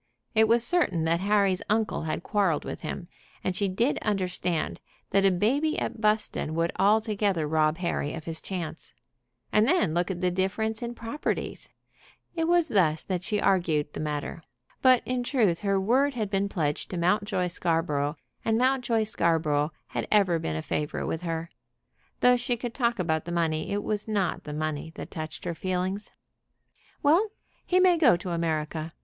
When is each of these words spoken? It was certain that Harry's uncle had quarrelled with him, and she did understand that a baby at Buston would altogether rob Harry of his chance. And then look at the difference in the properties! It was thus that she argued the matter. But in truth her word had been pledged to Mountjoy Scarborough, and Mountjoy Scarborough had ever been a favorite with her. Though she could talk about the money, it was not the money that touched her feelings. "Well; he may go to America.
It 0.33 0.47
was 0.47 0.65
certain 0.65 1.03
that 1.03 1.19
Harry's 1.19 1.61
uncle 1.69 2.01
had 2.05 2.23
quarrelled 2.23 2.65
with 2.65 2.81
him, 2.81 3.05
and 3.43 3.55
she 3.55 3.67
did 3.67 3.99
understand 4.01 4.81
that 5.11 5.25
a 5.25 5.29
baby 5.29 5.77
at 5.77 6.01
Buston 6.01 6.55
would 6.55 6.71
altogether 6.79 7.47
rob 7.47 7.77
Harry 7.77 8.15
of 8.15 8.23
his 8.25 8.41
chance. 8.41 8.95
And 9.51 9.67
then 9.67 9.93
look 9.93 10.09
at 10.09 10.19
the 10.19 10.31
difference 10.31 10.81
in 10.81 10.95
the 10.95 10.95
properties! 10.95 11.69
It 12.35 12.47
was 12.47 12.69
thus 12.69 13.03
that 13.03 13.21
she 13.21 13.39
argued 13.39 13.93
the 13.93 13.99
matter. 13.99 14.41
But 14.81 15.03
in 15.05 15.21
truth 15.23 15.59
her 15.59 15.79
word 15.79 16.15
had 16.15 16.31
been 16.31 16.49
pledged 16.49 16.89
to 16.89 16.97
Mountjoy 16.97 17.45
Scarborough, 17.49 18.17
and 18.43 18.57
Mountjoy 18.57 19.03
Scarborough 19.03 19.71
had 19.89 20.07
ever 20.11 20.39
been 20.39 20.55
a 20.55 20.63
favorite 20.63 21.05
with 21.05 21.21
her. 21.21 21.51
Though 22.21 22.37
she 22.37 22.57
could 22.57 22.73
talk 22.73 22.97
about 22.97 23.25
the 23.25 23.31
money, 23.31 23.69
it 23.71 23.83
was 23.83 24.07
not 24.07 24.45
the 24.45 24.51
money 24.53 24.91
that 24.95 25.11
touched 25.11 25.45
her 25.45 25.53
feelings. 25.53 26.09
"Well; 27.03 27.27
he 27.63 27.79
may 27.79 27.99
go 27.99 28.17
to 28.17 28.31
America. 28.31 28.89